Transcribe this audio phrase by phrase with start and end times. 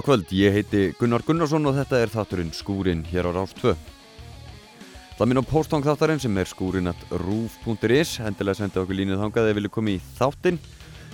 [0.00, 3.74] Góð kvöld, ég heiti Gunnar Gunnarsson og þetta er þátturinn Skúrin hér á Rás 2.
[5.18, 9.72] Það minn á postang þáttarinn sem er skúrin.rúf.is Hendilega senda okkur línuð þangað eða vilju
[9.74, 10.56] koma í þáttinn.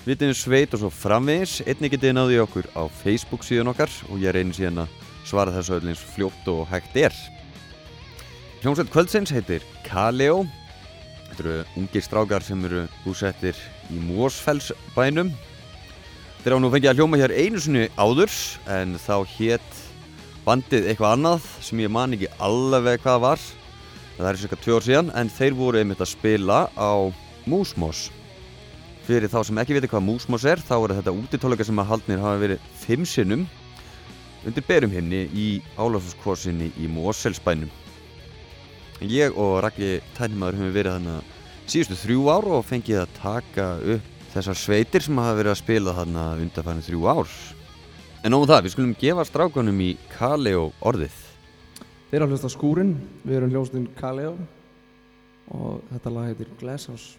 [0.05, 1.57] Vitiðum sveit og svo framvegis.
[1.67, 4.95] Einni getið náði okkur á Facebook síðan okkar og ég reynir síðan að
[5.27, 7.19] svara þessu öll eins fljótt og hægt er.
[8.62, 10.45] Hljómsveit kvöldsins heitir Kaleo.
[11.33, 13.59] Þetta eru ungir strákar sem eru búsettir
[13.91, 15.34] í Mósfellsbænum
[16.45, 18.33] Þeir á nú fengið að hljóma hér einu sinni áður
[18.70, 19.79] en þá hétt
[20.47, 23.47] bandið eitthvað annað sem ég man ekki alveg hvað var.
[24.17, 26.93] Það er cirka tvö ár síðan en þeir voru einmitt að spila á
[27.51, 28.06] Músmós.
[29.06, 32.23] Fyrir þá sem ekki viti hvað Músmós er þá er þetta útitólega sem að haldnir
[32.23, 33.47] hafa verið fimm sinnum
[34.47, 37.71] undir berum henni í álafskvorsinni í Móselsbænum.
[39.03, 41.33] Ég og Raki Tænimaður höfum verið þannig
[41.67, 45.95] síðustu þrjú ár og fengið að taka upp þessar sveitir sem hafa verið að spila
[45.97, 47.37] þarna undarfæðin þrjú ár.
[48.23, 51.17] En nóðum það, við skulum gefa strákunum í Kaleo orðið.
[52.11, 52.93] Þeir að hlusta skúrin,
[53.25, 54.34] við erum hljóstinn Kaleo
[55.55, 57.17] og þetta lag heitir Glasshouse.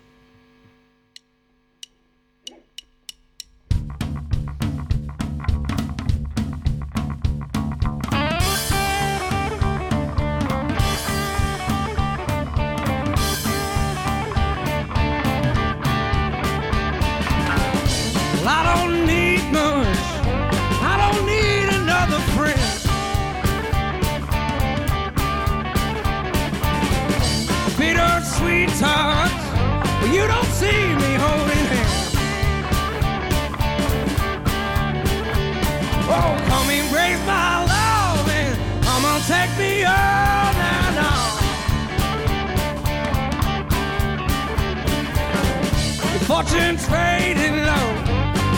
[46.47, 47.87] Fortune's fading low.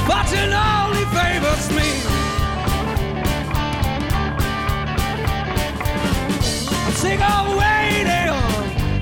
[0.05, 1.89] Fortune only favors me.
[6.85, 8.33] I'm sick of waiting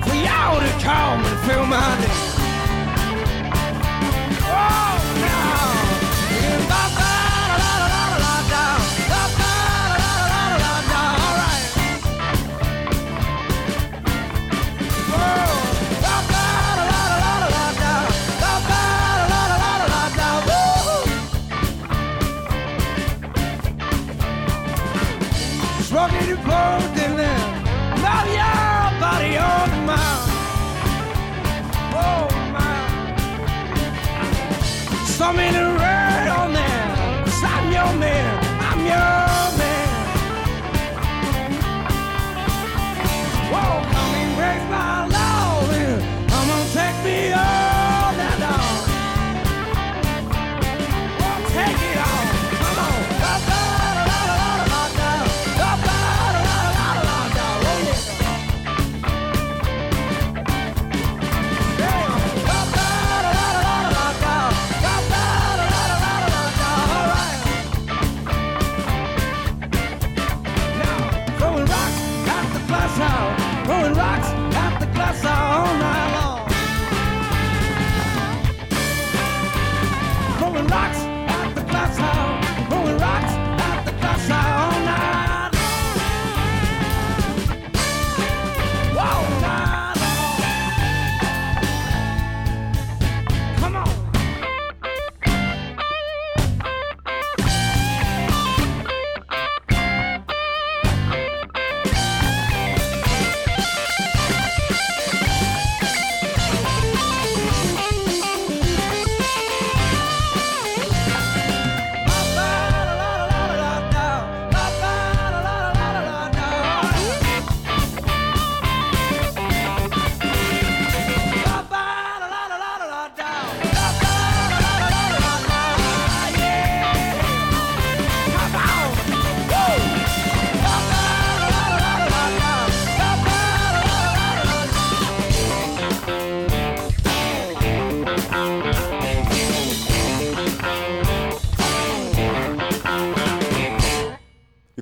[0.02, 2.27] for y'all to come and fill my day.
[35.18, 35.77] So many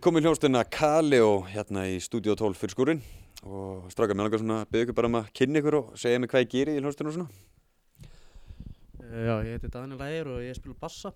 [0.06, 3.00] Við komum í hljónstina Kaleo hérna í Studio 12 fyrir skúrin
[3.42, 6.20] og straka með langar svona að byggja ykkur bara um að kynna ykkur og segja
[6.22, 7.26] mig hvað ég gerir í hljónstina og svona.
[9.02, 11.12] Eh, Já, ég heiti Daniel Ægir og ég spila bassa.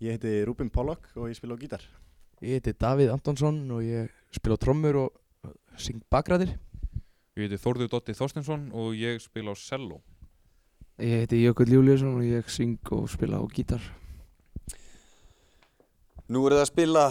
[0.00, 1.84] Ég heiti Rúbin Pollock og ég spila á gítar.
[2.40, 6.56] Ég heiti Davíð Antonsson og ég spila á trommur og syng bakræðir.
[7.36, 10.00] Ég heiti Þórður Dotti Þorstinsson og ég spila á cello.
[10.96, 13.84] Ég heiti Jökull Júliusson og ég syng og spila á gítar.
[16.32, 17.08] Nú er það að spila,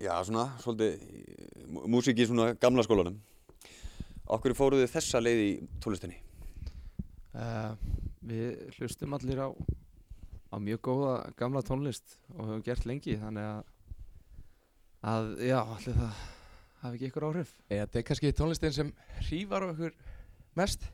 [0.00, 1.02] já svona, svolítið
[1.68, 3.18] mú- músík í svona gamla skólanum.
[4.30, 5.50] Okkur fóruð þið þessa leið í
[5.82, 6.18] tónlistinni?
[7.34, 7.74] Uh,
[8.26, 9.48] við hlustum allir á,
[10.50, 13.60] á mjög góða gamla tónlist og höfum gert lengi þannig að,
[15.12, 16.22] að já, allir það
[16.80, 17.52] hafi ekki ykkur áhrif.
[17.68, 18.92] Eða þetta er kannski tónlistin sem
[19.26, 19.94] hrífar okkur
[20.58, 20.86] mest.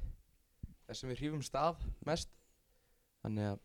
[0.87, 2.33] Þess sem við hrífum stað mest.
[3.23, 3.61] Þannig að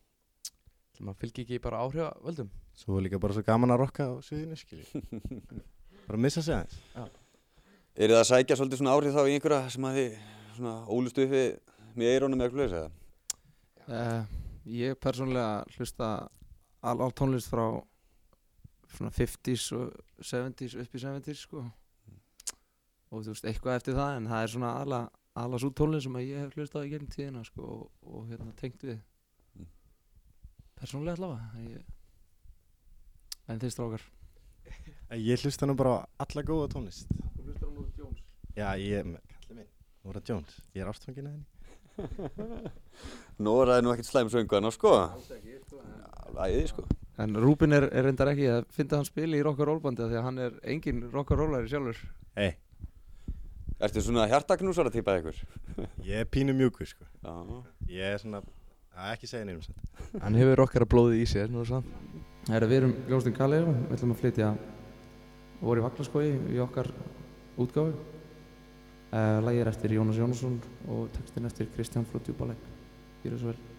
[0.92, 2.52] ætlum að fylgja ekki bara áhrifa völdum.
[2.78, 5.02] Svo er líka bara svo gaman að rokka á suðinu, skilji.
[6.08, 6.80] bara að missa sig aðeins.
[7.96, 10.16] Er það að sækja svolítið svona áhrif þá í einhverja sem að þið
[10.56, 11.44] svona ólustu uppi
[12.00, 12.92] með eirónum eða eitthvað eða?
[13.92, 14.38] Uh,
[14.72, 16.10] ég persónlega hlusta
[16.82, 17.66] all, all tónlist frá
[18.96, 19.92] svona 50s og
[20.24, 21.62] 70s upp í 70s sko
[23.12, 25.00] og þú veist eitthvað eftir það en það er svona alla,
[25.44, 28.56] alla svo tónlist sem að ég hef hlustað í gegnum tíðina sko og, og hérna
[28.60, 29.00] tengt við
[29.52, 29.68] Mm.
[30.80, 31.82] persónlega allavega ég,
[33.52, 34.08] en þeir strákar
[35.20, 37.10] Ég hlusta nú bara á alla góða tónlist.
[37.36, 38.22] Þú hlustar á Nora Jones
[38.56, 39.68] Já, ég, kallið minn,
[40.08, 40.62] Nora Jones.
[40.72, 42.72] Ég er ástfangin að henni.
[43.46, 44.94] Nóra er nú ekkert slæm söngu sko.
[46.32, 46.86] Æði sko.
[47.20, 50.28] En Rúbin er, er reyndar ekki að finna hann spili í rock'n'roll-bandi af því að
[50.30, 52.00] hann er engin rock'n'rollari sjálfur
[52.40, 52.56] Hei,
[53.82, 55.38] Ertu svona hjartaknúsara típa ykkur?
[56.08, 57.06] ég er pínu mjúkur, sko.
[57.26, 57.62] Já.
[57.90, 58.44] Ég er svona,
[58.96, 59.88] að ekki segja neinum samt.
[60.22, 61.88] Hann hefur okkar að blóðið í sér, nú sann.
[62.52, 64.48] Herra, við erum Ljóstin Kaleo, við ætlum að flytja
[65.62, 66.90] voru í Vaglaskói í okkar
[67.64, 67.94] útgáfu.
[69.12, 70.60] Uh, Lægir eftir Jónas Jónasson
[70.92, 72.72] og textin eftir Kristján frá Djúbalæk.
[73.24, 73.71] Gjör það svo vel.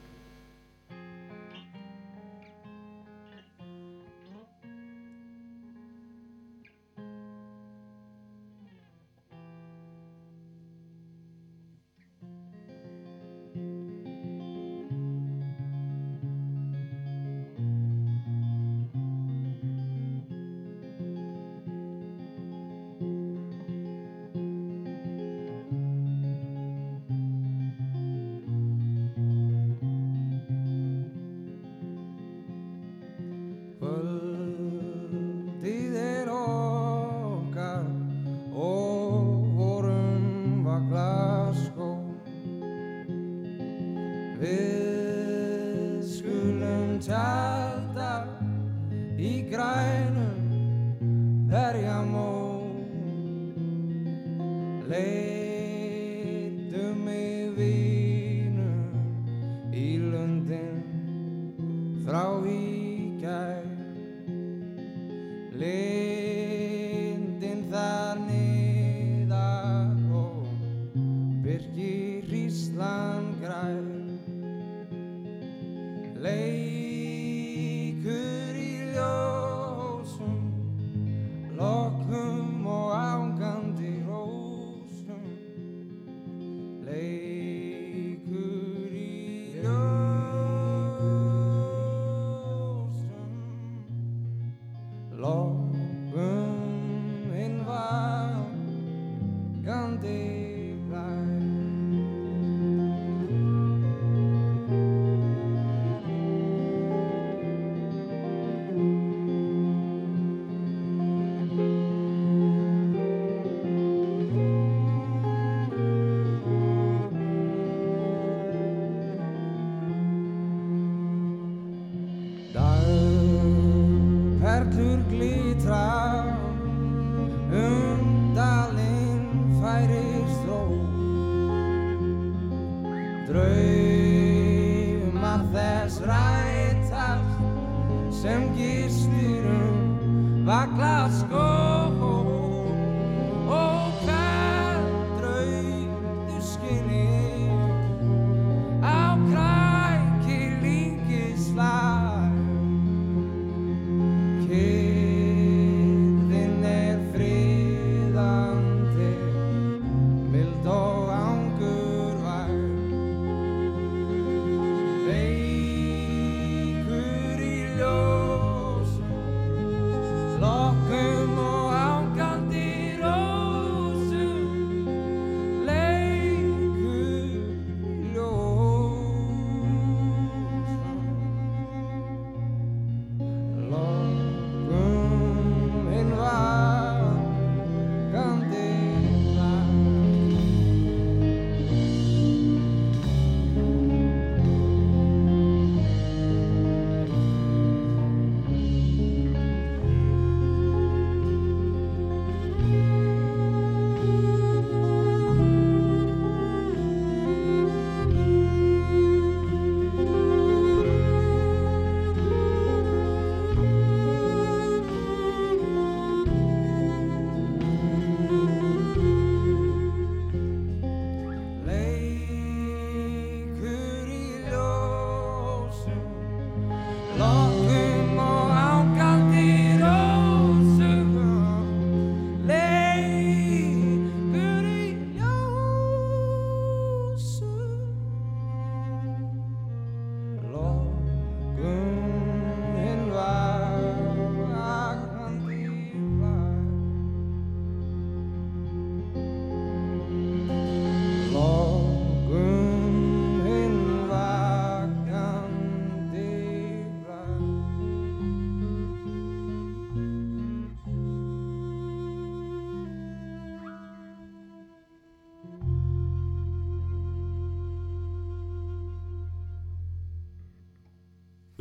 [65.55, 66.02] Live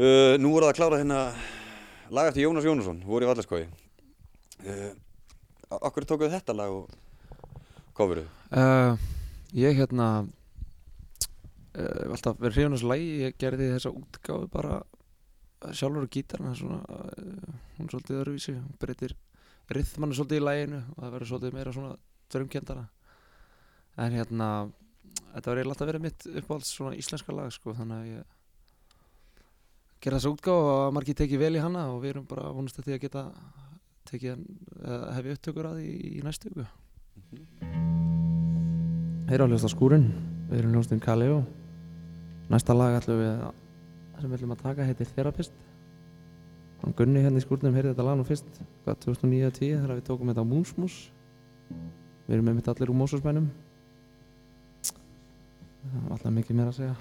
[0.01, 1.17] Uh, nú voru það að klára hérna
[2.09, 3.67] lag eftir Jónas Jónasson, voru í Vallaskói.
[4.65, 4.95] Uh,
[5.77, 6.87] okkur tókuðu þetta lag og
[7.99, 8.25] coveruðu?
[8.49, 8.97] Uh,
[9.53, 10.07] ég hérna
[11.75, 14.81] alltaf verið hrifun þessu lægi ég gerði þessa útgáfu bara
[15.69, 16.81] sjálfur á gítarna svona,
[17.77, 19.15] hún er svolítið öðruvísi hún breytir
[19.69, 21.93] rithmanu svolítið í læginu og það verður svolítið meira svona
[22.33, 22.89] drömkendara
[24.01, 24.51] en hérna
[25.31, 28.40] þetta eiginlega alltaf verið mitt uppáhalds svona íslenska lag sko þannig að ég
[30.01, 32.89] gera þessa útgáfu og margir tekið vel í hana og við erum bara vonast að
[32.89, 33.23] því að geta
[34.11, 34.43] tekið
[35.15, 36.67] hefði upptökur að því í næstu viku.
[39.29, 40.07] Þeir eru að hljósta skúrin
[40.51, 41.43] Við erum hljóstinn Kaleo.
[42.51, 43.53] Næsta lag ætlum við að
[44.19, 45.53] sem við ætlum að taka heitir Therapist.
[46.81, 50.31] Hann Gunni hérna í skúrnum heyrði þetta lag nú fyrst hvað 2009-10 þegar við tókum
[50.31, 50.95] þetta á Moonsmus
[52.25, 53.49] Við erum með mitt allir úr Mósusmænum
[54.89, 56.95] Það alltaf mikið meira að segja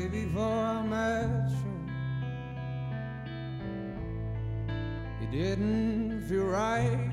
[0.00, 1.76] Baby, before I met you,
[5.20, 7.10] you didn't feel right.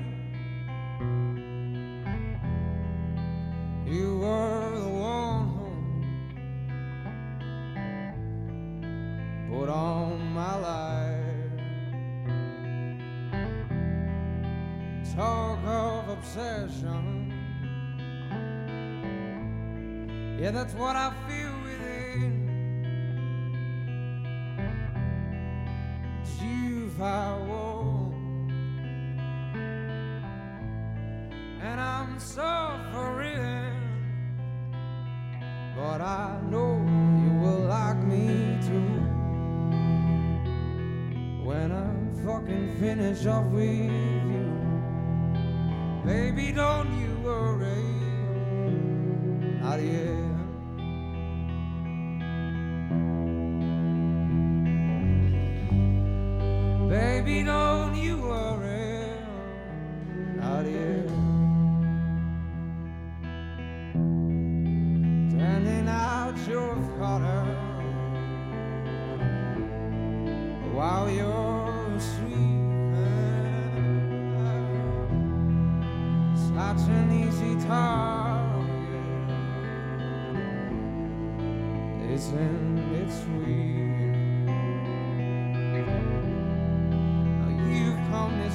[3.84, 5.48] You were the one
[9.50, 11.60] who put on my life.
[15.14, 17.34] Talk of obsession.
[20.40, 21.57] Yeah, that's what I feel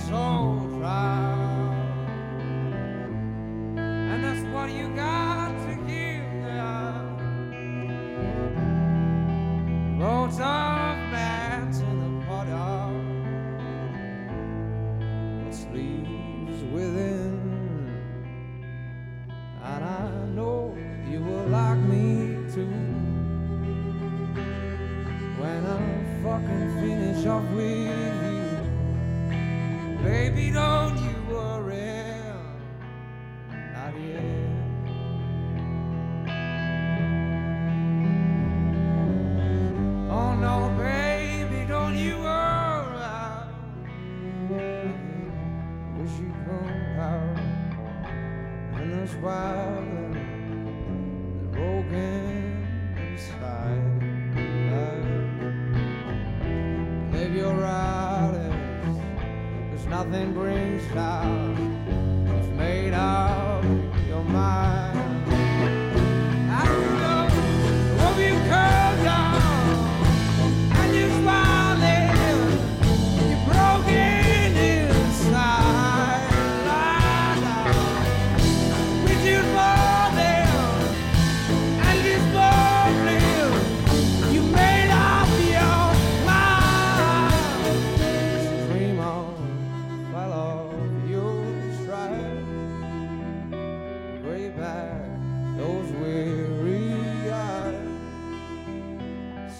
[0.09, 1.32] come this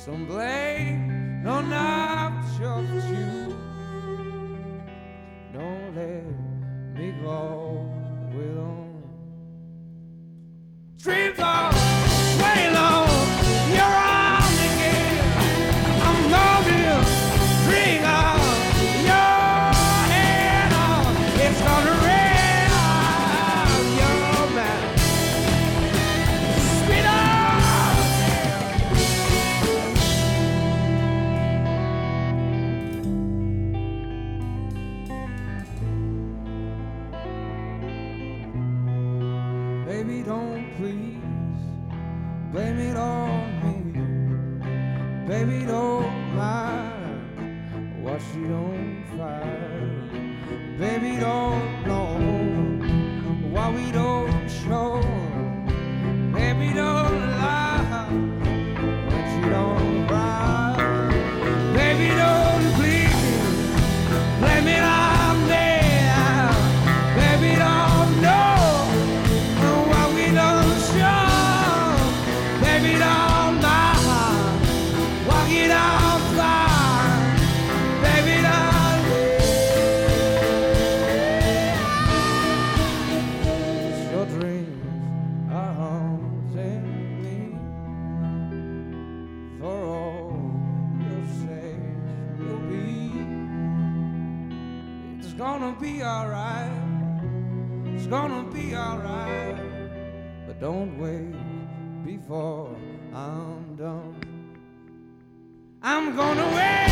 [0.06, 3.43] Some blame no, not your you.
[102.06, 102.76] Before
[103.14, 104.16] I'm done.
[105.82, 106.83] I'm gonna wait,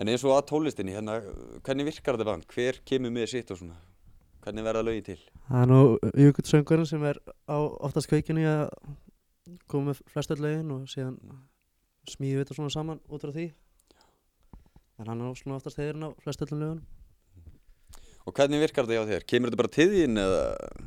[0.00, 1.18] En eins og að tónlistinni, hérna,
[1.66, 2.44] hvernig virkar þetta band?
[2.48, 3.74] Hver kemur með sitt og svona?
[4.40, 5.18] Hvernig verða lögin til?
[5.50, 5.80] Það er nú
[6.16, 8.70] Jökull söngurinn sem er á oftast kveikinu í að
[9.68, 11.18] koma með flest öll lögin og síðan
[12.08, 13.46] smíðu við þetta svona saman út frá því.
[15.00, 16.88] En hann er svona oftast þeirinn á flest öllum lögunum.
[18.24, 19.28] Og hvernig virkar þetta hjá þér?
[19.34, 20.42] Kemur þetta bara til þín eða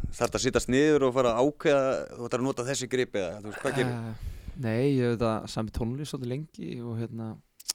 [0.09, 3.17] þarf þetta að sittast niður og fara að ákveða þú ætlar að nota þessi grip
[3.21, 3.93] eða þú veist, hvað gerir?
[3.93, 7.33] Eh, Nei, ég hef þetta sami tónlist svolítið lengi og hérna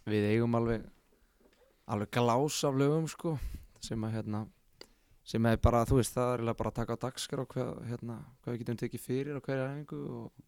[0.08, 0.86] við eigum alveg
[1.88, 3.38] alveg glás af lögum sko
[3.80, 4.44] sem að hérna
[5.28, 8.16] sem er bara, þú veist, það er bara að taka á dagskar og hvað, hérna,
[8.42, 10.44] hvað við getum tekið fyrir á hverja æfingu og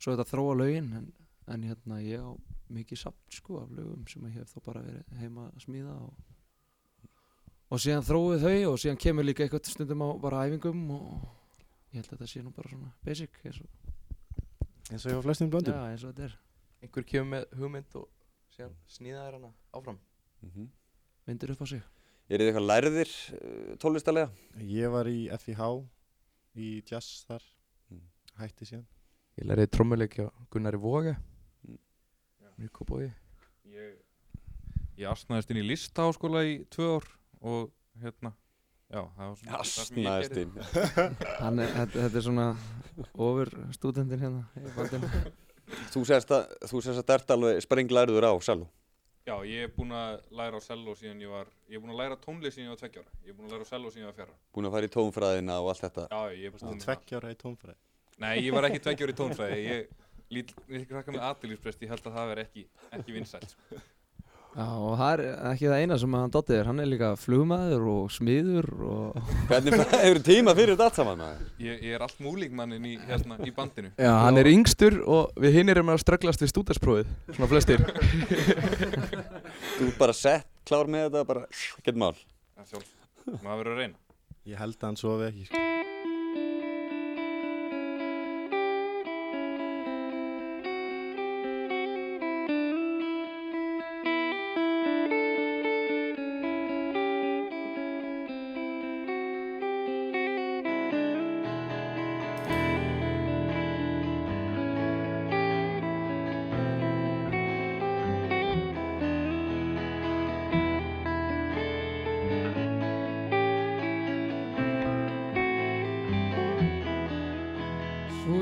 [0.00, 1.10] svo þetta þróa lögin en,
[1.52, 2.32] en hérna ég á
[2.72, 6.16] mikið samt sko af lögum sem ég hef þá bara verið heima að smíða og
[7.66, 11.06] og síðan þróið þau og síðan kemur líka eitthvað stundum á bara æfingum og
[11.92, 13.94] ég held að þetta sé nú bara svona basic eins og,
[14.92, 16.36] eins og hjá flestum blöndum já, eins og þetta er.
[16.84, 18.06] Einhver kemur með hugmynd og
[18.54, 19.98] síðan snýða þær hana áfram
[20.42, 20.68] Mm
[21.26, 21.82] vindur upp á sig
[22.30, 24.30] Er þið eitthvað lærðir uh, tónlistalega?
[24.62, 25.62] Ég var í FIH
[26.56, 27.42] í jazz þar
[27.90, 28.00] Mm.
[28.40, 28.86] hætti síðan
[29.38, 31.16] Ég lærði trommuleik hjá Gunnari Voga
[31.66, 31.78] Mm.
[32.58, 33.12] Mjög kópói
[33.70, 33.94] Ég,
[34.98, 37.06] ég asnaðist inn í listaháskóla í tvö ár
[37.42, 37.70] og
[38.00, 38.32] hérna,
[38.90, 39.02] já,
[39.58, 40.52] Asnaðist inn.
[41.42, 42.46] Hann er, þetta, þetta er svona
[43.14, 44.44] ofur stúdendin hérna.
[45.92, 46.46] Þú sérst að,
[47.02, 48.68] að ert alveg sprenglærður á Salú.
[49.26, 51.98] Já, ég er búinn að læra á cello síðan ég var, ég er búinn að
[51.98, 53.14] læra tónlist síðan ég var tveggjára.
[53.24, 54.36] Ég er búinn að læra á cello síðan ég var fjara.
[54.54, 56.04] Búin að fara í tónfræðina og allt þetta.
[56.12, 57.78] Já, ég er bara stundum Tveggjára í tónfræði
[58.22, 59.58] Nei, ég var ekki tveggjára í tónfræði.
[59.66, 60.54] Ég lít
[60.92, 62.64] krakka með aðtilífsprest, ég held að það veri ekki,
[63.00, 63.56] ekki vinsælt.
[64.56, 67.82] Já, og það er ekki það eina sem hann Dotti er, hann er líka flugmaður
[67.92, 69.18] og smiður og...
[69.50, 71.20] Hvernig hefur tíma fyrir þetta allt saman?
[71.60, 73.92] Ég, ég er allt múlíkmannin í, hérna, í bandinu.
[74.00, 77.84] Já, hann er yngstur og við hinn erum að strögglast við stúdarsprófið Svona flestir
[79.76, 81.44] Þú ert bara sett, klár með þetta, bara,
[81.76, 82.14] ekkert mál.
[82.56, 82.92] Það sjálf,
[83.36, 84.04] maður verður að reyna.
[84.48, 85.75] Ég held að hann sofi ekki sko.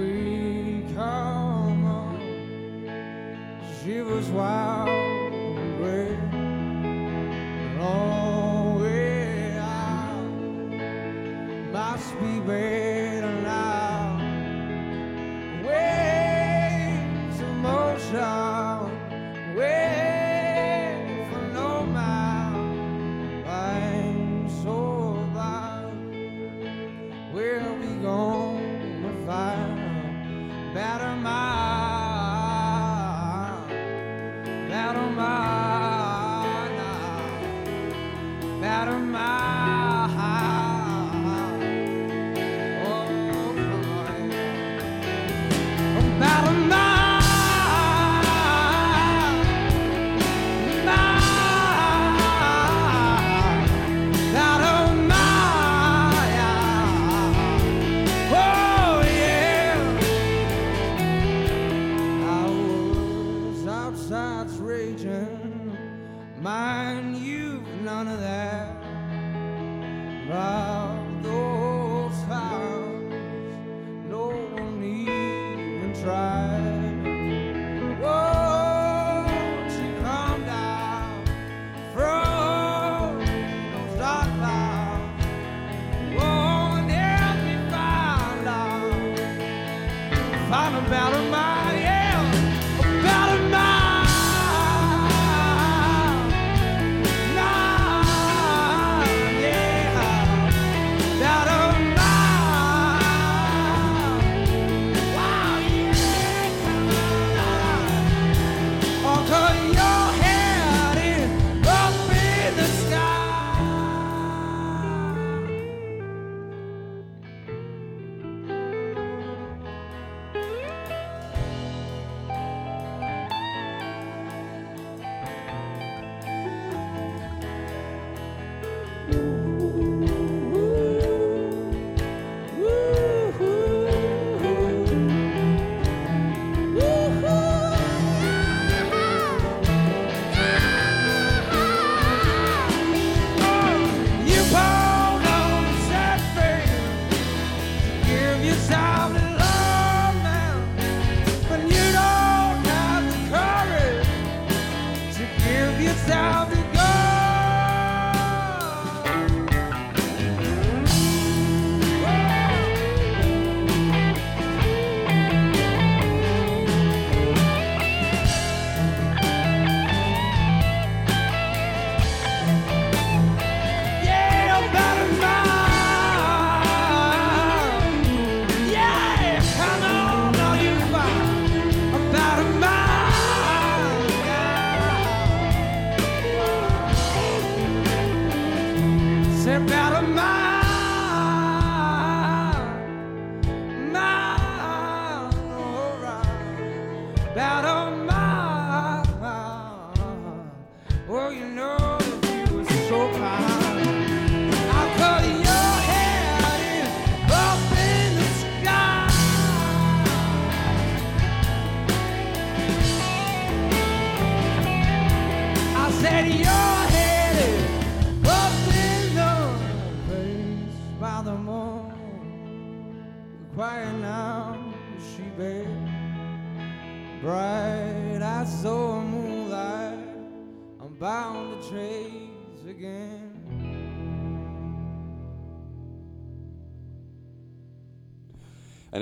[0.04, 2.20] we come on.
[3.82, 4.93] She was wild.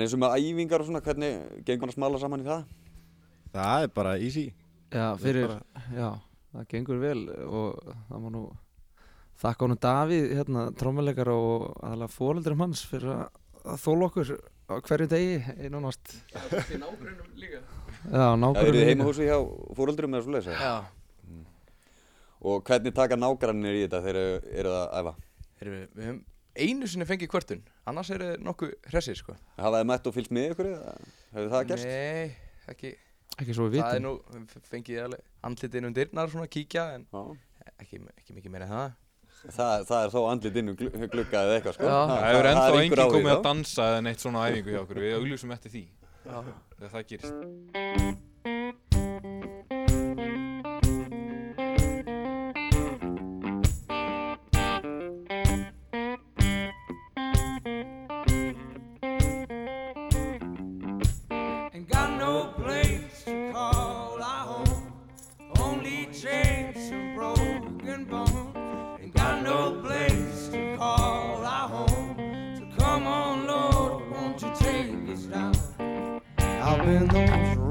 [0.03, 2.63] En eins og með æfingar og svona, hvernig gengur hann að smala saman í það?
[3.53, 4.43] Það er bara easy
[4.93, 6.09] Já, Það er fyrir, bara- já,
[6.53, 7.77] það gengur vel og
[8.09, 8.41] það má nú
[9.43, 13.23] þakka honum Davíð, hérna, trommuleikar og aðalega fóreldurum hans fyrir að,
[13.63, 14.33] að þóla okkur
[14.69, 16.13] á hverju degi, einanast.
[16.67, 18.67] Til nágrunum líka Já, Það nákvæmlega.
[18.67, 19.37] eru þið heimahúsi hjá
[19.79, 20.51] fóröldurum eða svoleiðis?
[20.51, 20.67] eða?
[20.67, 20.75] Já
[22.43, 25.13] Og hvernig taka nágrannir í þetta þegar þið eru að æfa?
[25.63, 26.17] Við, við höfum
[26.55, 30.33] einu sinni fengið kvörtun Annars eru þið nokkuð hressir sko Hafa þið mætt og fylgst
[30.37, 30.69] með ykkur?
[30.73, 30.93] eða
[31.33, 31.87] Hefur það gerst?
[31.87, 32.35] Nei,
[32.73, 32.91] ekki
[33.41, 34.19] Ekki svo við Það er vitum.
[34.37, 37.07] nú, fengið alveg andlitin um dyrnar svona kíkja En
[37.81, 38.91] ekki, ekki mikið meira en það
[39.43, 41.87] Það, það er þó andlit inn um glu- glugga eða eitthvað sko.
[41.89, 41.95] Já.
[42.07, 44.99] Það hefur ennþá er enginn komið að dansa eða neitt svona á æfingu hjá okkur
[45.03, 45.81] Við augljósum eftir því
[46.23, 46.37] Já.
[46.77, 48.21] Þegar það gerist
[76.85, 77.62] Menos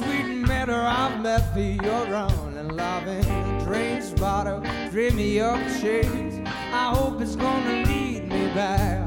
[0.00, 2.06] sweet matter I've met thee, you're
[2.56, 3.22] and loving
[3.64, 6.36] dreams, drains bottom, dreamy of shades.
[6.46, 8.99] I hope it's gonna lead me back.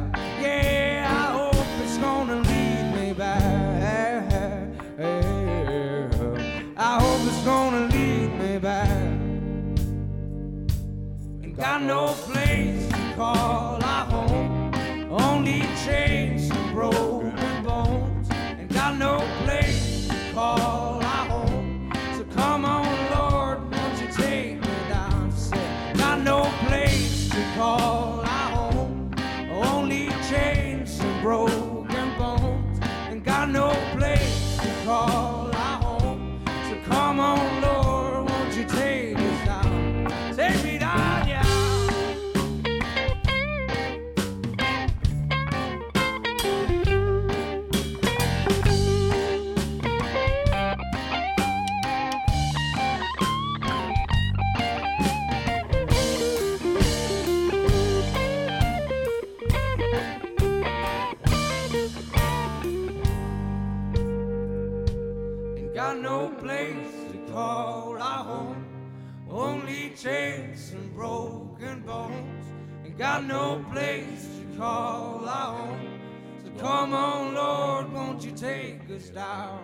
[78.95, 79.61] us down.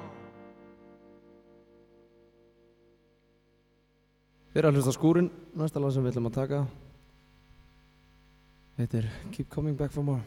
[4.49, 6.63] Við erum að hlusta skúrin næsta lag sem við ætlum að taka.
[8.79, 10.23] Þetta er Keep Coming Back For More.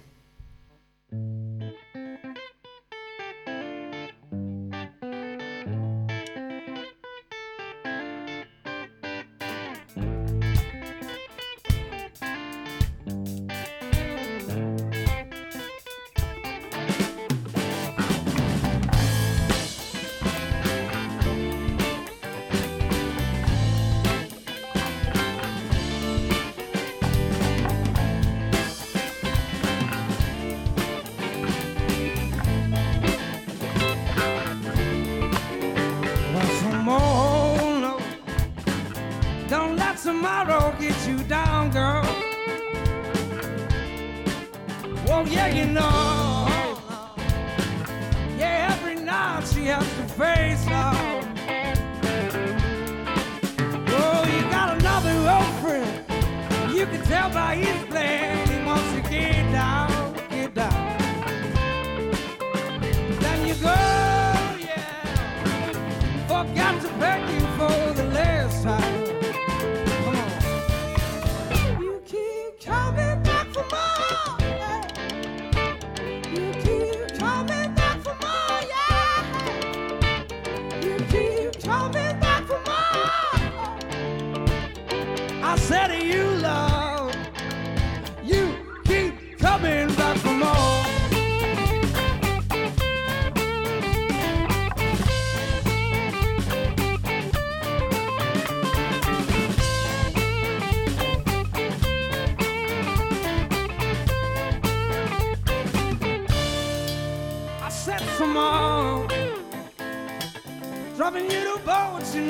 [57.53, 57.82] país.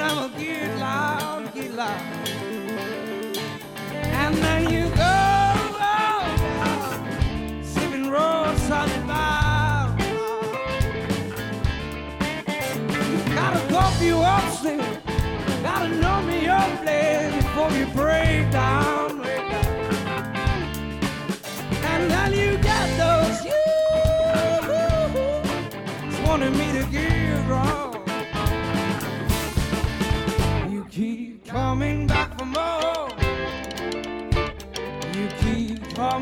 [0.02, 2.21] I'ma get loud, get loud.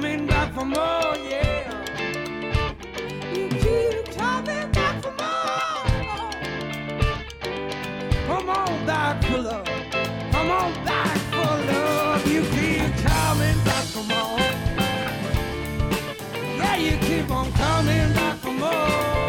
[0.00, 1.84] coming back for more, yeah.
[3.34, 6.30] You keep coming back for more.
[8.26, 9.66] Come on back for love.
[10.32, 12.26] Come on back for love.
[12.26, 14.38] You keep coming back for more.
[16.56, 19.19] Yeah, you keep on coming back for more.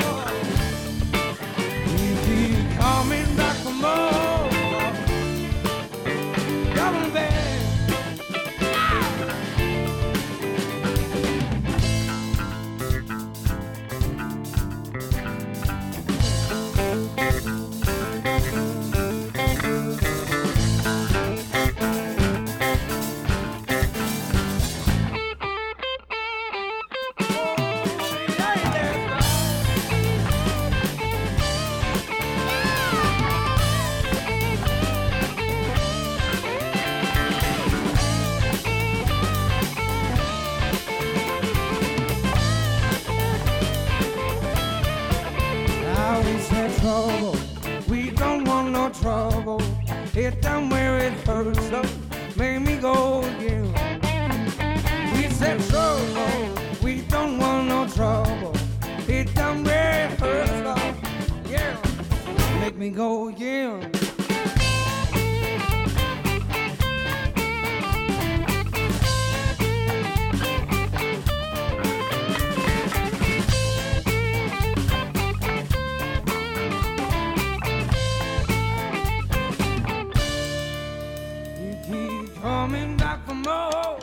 [82.71, 83.99] Coming back for more.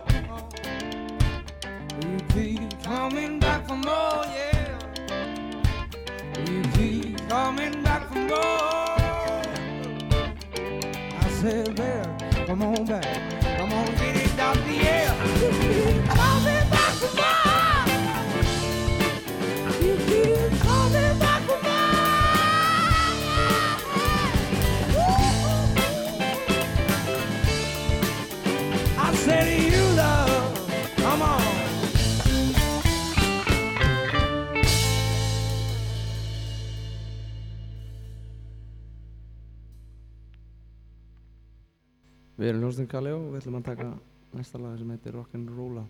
[2.02, 4.78] You keep coming back for more, yeah.
[6.46, 8.98] You keep coming back for more.
[11.18, 13.04] I said, there, come on back.
[13.56, 16.54] Come on, get it out the air.
[42.38, 43.86] Við erum ljósnir Galli og við ætlum að taka
[44.38, 45.82] næsta lag sem heitir Rock'n'Rolla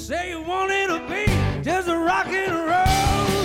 [0.00, 1.26] Say you wanted to be
[1.62, 3.44] just a rock and roll.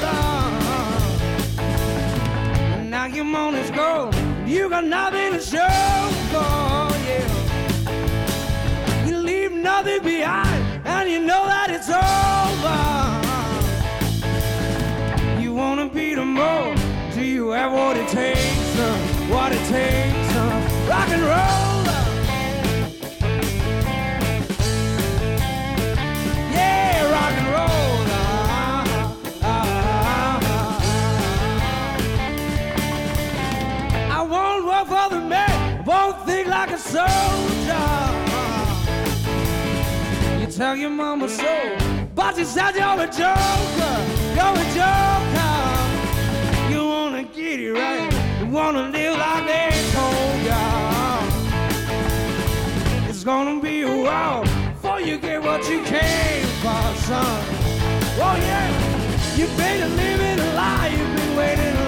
[2.90, 4.14] Now your money's gone.
[4.48, 5.89] You got nothing to show
[9.84, 12.80] nothing behind, and you know that it's over.
[15.42, 16.84] You wanna be the most.
[17.16, 18.78] Do you have what it takes?
[18.78, 18.98] Uh,
[19.34, 20.36] what it takes?
[20.36, 20.50] Uh,
[20.90, 21.86] rock and roll.
[26.52, 28.04] Yeah, rock and roll.
[28.12, 28.84] Ah,
[29.42, 30.70] ah, ah.
[34.18, 38.09] I won't work for the man, won't think like a soldier.
[40.60, 41.78] Tell your mama so,
[42.14, 43.96] but she said you're a joker,
[44.36, 45.56] you're a joker.
[46.70, 51.24] You wanna get it right, you wanna live like they told ya.
[53.08, 54.44] It's gonna be a while
[54.74, 57.42] before you get what you came for, son.
[58.20, 61.79] Oh yeah, you've been living a lie, you've been waiting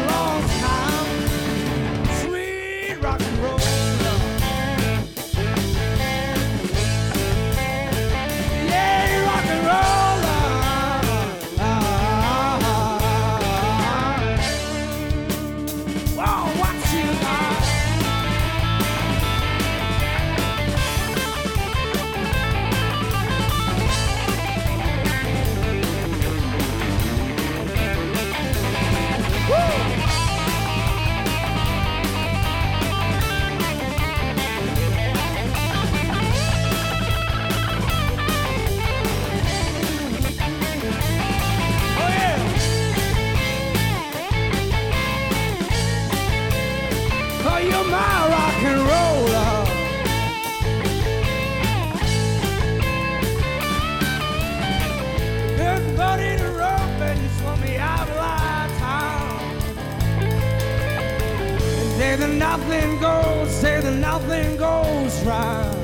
[62.41, 65.77] nothing goes, say that nothing goes right.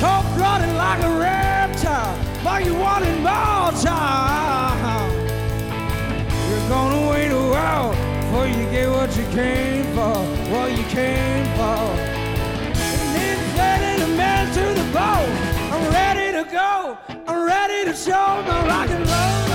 [0.00, 5.10] Cold blooded like a reptile, but you want it more time.
[6.48, 10.16] You're gonna wait a while before you get what you came for,
[10.52, 11.82] what you came for.
[12.94, 13.12] And
[14.00, 14.08] to
[14.56, 15.32] to the bone.
[15.72, 19.51] I'm ready to go, I'm ready to show my rock and roll.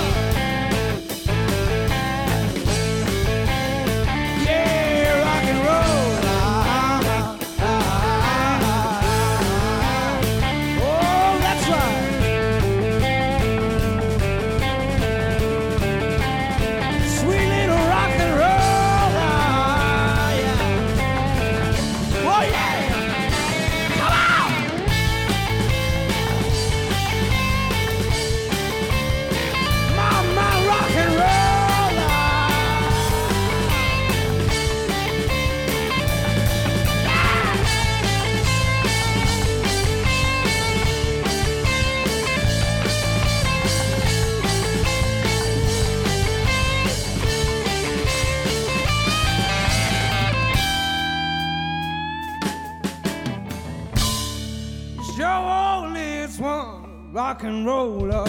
[57.38, 58.26] Rock and roller.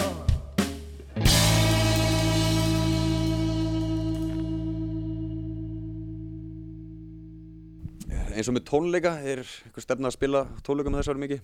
[8.30, 11.40] Eins og með tónleika, er eitthvað stefna að spila tónleika með þessari mikið?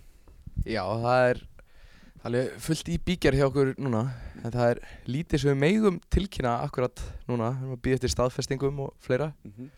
[0.67, 1.41] Já, það er
[2.17, 4.01] það er alveg fullt í bíkjar hjá okkur núna
[4.41, 8.13] en það er lítið sem við megum tilkynna akkurat núna, við erum að býða eftir
[8.15, 9.69] staðfestingum og fleira Mhm.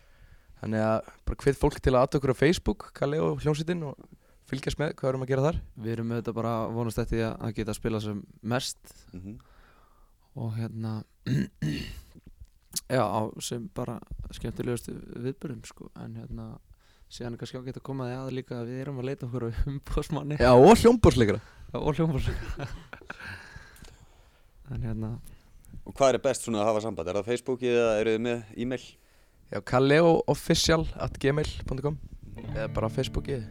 [0.61, 3.95] þannig að bara hvet fólk til að aðta okkur á Facebook Kalli og hljómsveitin og
[4.49, 5.57] fylgjast með hvað erum að gera þar?
[5.85, 8.23] Við erum auðvitað bara vonast eftir því að- að geta að spila sem
[8.53, 8.95] mest.
[9.13, 9.37] Mhm.
[10.39, 10.91] og hérna
[12.95, 13.95] já, á sem bara
[14.31, 14.93] skemmtilegustu
[15.25, 16.45] viðbörðum sko, en hérna
[17.09, 19.47] síðan er kannski ágætt að koma því að líka að við erum að leita okkur
[19.49, 21.41] á umbóðsmanni Já, og hljómbórsleikara
[21.73, 22.29] og hljómbóðs
[24.71, 25.09] en hérna.
[25.85, 27.09] Og hvað er best svona að hafa samband?
[27.09, 28.83] Er það Facebookið eða eru þið með e-mail?
[29.49, 31.97] Já, kalleoofficial at gmail.com
[32.53, 33.47] eða bara Facebookið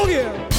[0.00, 0.50] boogie.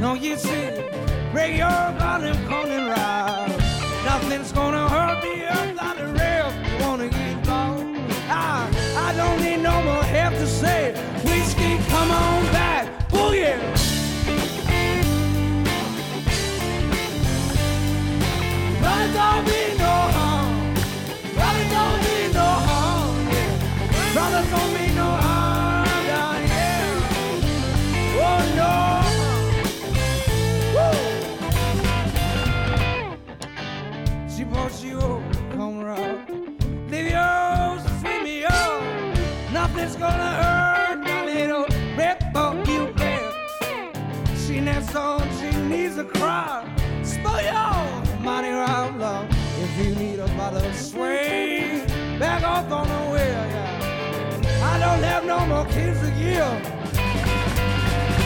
[0.00, 0.70] Don't you see?
[1.32, 1.68] Break your
[1.98, 3.15] bottom, cold and ride.
[39.76, 41.66] Nothing's gonna hurt my little
[41.98, 43.34] rip up you bed.
[44.34, 46.64] She needs on, she needs a cry.
[47.02, 49.28] Spill your money around love.
[49.60, 51.86] If you need a bottle swing,
[52.18, 54.72] back off on the wheel, yeah.
[54.72, 56.56] I don't have no more kids to give.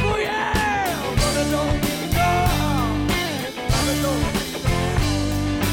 [0.06, 2.30] Oh yeah, brother don't get no.
[3.70, 4.24] Brother don't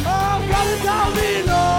[0.09, 1.45] Oh, brother, don't be.
[1.45, 1.76] No.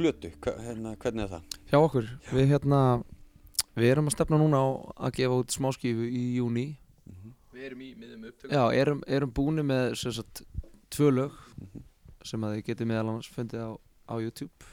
[0.00, 1.58] Plötu, hva, hérna, hvernig er það?
[1.70, 2.80] Hjá okkur, við hérna
[3.78, 4.66] Við erum að stefna núna á
[5.06, 6.64] að gefa út smáskífu í júni
[7.54, 8.52] Við erum í miðum upptökum.
[8.56, 10.40] Já, erum, erum búni með sem sagt,
[10.90, 11.82] tvö lög Mhm.
[12.24, 13.70] sem að þið getið meðal annars fundið á,
[14.08, 14.68] á YouTube.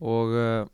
[0.00, 0.66] Og uh,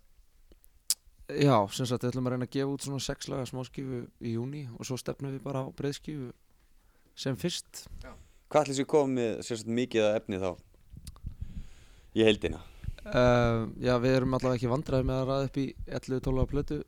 [1.30, 4.34] já, sem sagt, við ætlum að reyna að gefa út svona sex laga smáskífu í
[4.36, 6.32] júni og svo stefnum við bara á breiðskífu
[7.14, 7.84] sem fyrst.
[8.50, 10.50] Hvað ætlis ég komið með sérstaklega mikið að efni þá?
[12.18, 12.60] Í heildina
[13.07, 15.66] uh, Já, við erum allavega ekki vandræði með að ræða upp í
[15.98, 16.80] 11-12 plötu.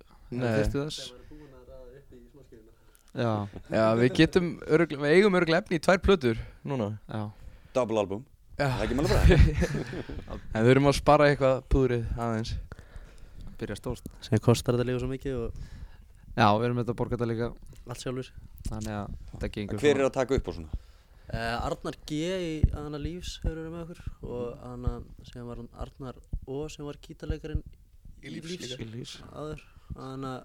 [3.15, 3.31] Já,
[3.71, 6.89] Já, við getum örgl, við eigum örglega efni í tvær plötur núna.
[7.07, 7.29] Já.
[7.75, 8.25] Double album,
[8.59, 8.67] Já.
[8.71, 9.39] Það er ekki mála bara.
[10.55, 12.55] En við erum að spara eitthvað púðrið aðeins.
[13.59, 14.11] Byrja stórt.
[14.23, 15.63] Sem kostar þetta líka svo mikið og
[16.35, 17.49] Já, við erum þetta að borga þetta líka.
[17.87, 18.33] allt sjálfur.
[18.71, 20.83] Þannig að þetta gengur Hver er að taka upp á svona?
[21.33, 24.01] Uh, Arnar G í Anna Lífs hefur verið með okkur?
[24.29, 24.93] Og Anna
[25.31, 27.63] sem var Arnar O sem var gítarleikarin
[28.25, 29.15] í Lífs, Lífs.
[29.33, 29.61] áður.
[29.97, 30.43] Hann er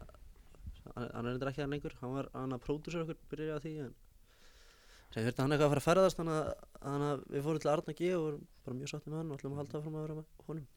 [1.23, 1.95] endur ekki hann lengur.
[2.01, 3.93] Hann var hann að pródúsera okkur byrjaði á því en
[5.09, 6.35] sem þurfti hann eitthvað að fara að ferðast þannig
[6.85, 9.55] að, við fórum til Arnar G og vorum bara mjög sátti með hann og ætlum
[9.55, 10.67] að halda áfram að vera með honum.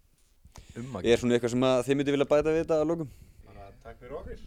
[0.80, 3.12] Um að Er svona eitthvað sem að þið myndi vilja bæta við þetta að lókum?
[3.82, 4.38] Takk fyrir okkur.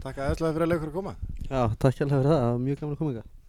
[0.00, 1.12] Takk aðeinslega fyrir að leikur að koma.
[1.50, 3.39] Já, takk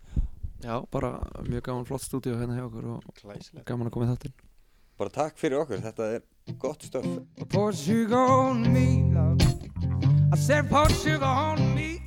[0.64, 4.12] Já, bara mjög gaman flott stúdíu hérna hjá okkur og Glæsilegt gaman að koma í
[4.12, 4.34] þáttinn
[5.02, 6.22] Bara takk fyrir okkur, þetta er
[6.62, 7.08] gott stöf
[7.50, 8.86] Pour sugar on me.
[10.34, 12.00] I said pour sugar on me.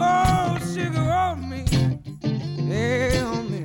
[0.00, 1.64] Oh, sugar on me.
[2.68, 3.62] Yeah, on me.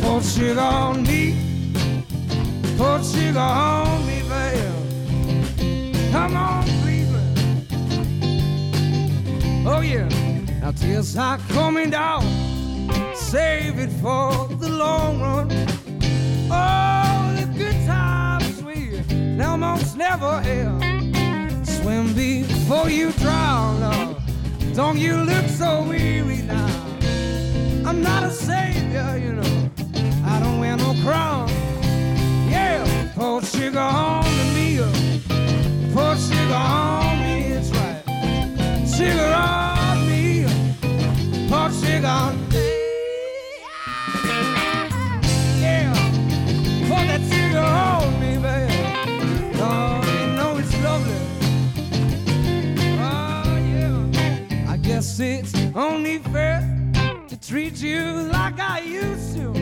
[0.00, 1.34] Pour sugar on me.
[2.78, 4.72] Pour sugar on me, babe.
[6.12, 7.38] Come on, Cleveland.
[9.66, 10.25] Oh, yeah.
[10.66, 12.22] Now tears are coming down.
[13.14, 15.48] Save it for the long run.
[16.50, 19.00] Oh, the good times we
[19.40, 21.68] almost never have.
[21.68, 23.80] Swim before you drown.
[23.80, 24.18] Oh,
[24.74, 26.66] don't you look so weary now?
[27.86, 29.70] I'm not a savior, you know.
[30.24, 31.48] I don't wear no crown.
[32.50, 34.80] Yeah, pour sugar on to me.
[34.80, 34.92] oh.
[35.94, 38.02] Pour sugar on me, it's right.
[38.96, 39.65] Sugar on.
[46.88, 48.74] Pour that sugar on me, baby.
[49.56, 51.20] You know it's lovely.
[53.00, 54.10] Oh.
[54.68, 56.60] I guess it's only fair
[57.28, 59.54] to treat you like I used to.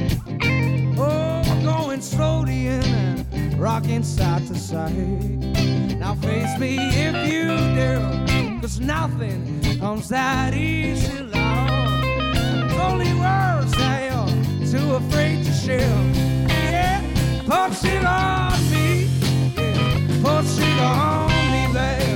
[0.98, 4.92] Oh, going slowly and rocking side to side.
[6.00, 11.30] Now face me if you dare, cause nothing comes that easy.
[13.24, 15.96] Words that you're too afraid to share.
[16.48, 17.00] Yeah,
[17.46, 19.08] put sugar on me.
[19.56, 22.13] Yeah, put sugar on me, babe.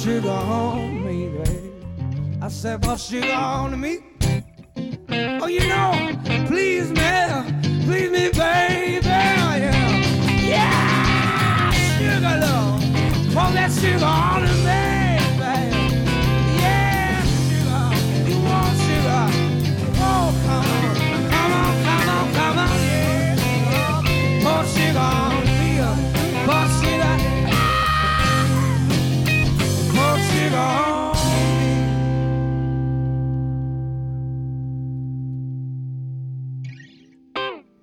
[0.00, 1.72] Sugar on me, baby.
[2.40, 3.98] I said, pour sugar on me.
[5.42, 5.92] Oh, you know,
[6.46, 7.10] please me,
[7.84, 9.08] please me, baby.
[10.52, 12.82] Yeah, sugar love.
[13.34, 14.49] Pour that sugar on me,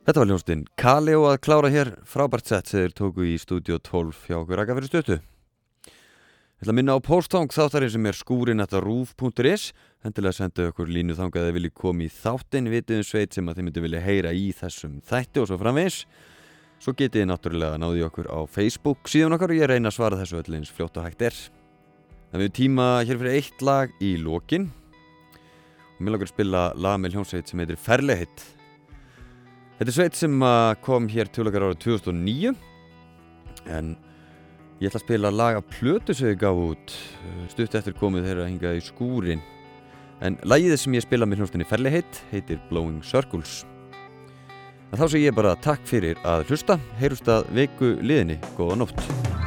[0.08, 1.90] Þetta var ljónstinn Kali og að klára hér.
[2.08, 4.62] Frábært sett sem þeir tóku í stúdíu 12 hjá okkur.
[4.64, 5.18] Akka fyrir stötu.
[5.20, 9.74] Ég ætla að minna á posthang þáttarinn sem er skúrin að rúf.is
[10.08, 12.72] Hendilega sendu okkur línu þangað að þið viljið koma í þáttinn.
[12.72, 16.02] Vitið um sveit sem að þið myndi vilja heyra í þessum þætti og svo framvegis.
[16.80, 20.24] Svo getið þið náttúrulega náði okkur á Facebook síðan okkar og ég reyna að svara
[20.24, 21.46] þessu öll eins fljótt og hægt er.
[22.32, 24.72] Það við tíma hér fyrir eitt lag í lokin.
[25.98, 28.54] Og mér langar að spila lag með hljómsveit sem heitir Ferlehitt
[29.78, 32.54] Þetta er sveit sem að kom hér til okkar árið 2009
[33.78, 33.92] en
[34.82, 38.26] ég ætla að spila lag af plötu sem þið gaf út uh, stutt eftir komið
[38.26, 39.46] þeirra hingað í skúrin
[40.26, 43.60] en lagið sem ég spila með hljómsveitinni Ferlehitt heitir Blowing Circles.
[44.90, 49.47] En þá sé ég bara takk fyrir að hlusta, heyrust að viku liðinni, góða nótt.